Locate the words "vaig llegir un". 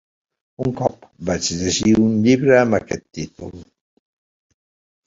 1.31-2.17